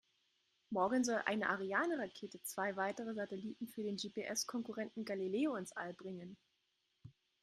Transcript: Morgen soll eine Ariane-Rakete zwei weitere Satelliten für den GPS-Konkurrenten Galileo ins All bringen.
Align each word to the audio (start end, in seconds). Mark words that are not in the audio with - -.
Morgen 0.71 1.03
soll 1.03 1.21
eine 1.27 1.47
Ariane-Rakete 1.49 2.41
zwei 2.41 2.75
weitere 2.75 3.13
Satelliten 3.13 3.67
für 3.67 3.83
den 3.83 3.97
GPS-Konkurrenten 3.97 5.05
Galileo 5.05 5.55
ins 5.57 5.73
All 5.73 5.93
bringen. 5.93 6.37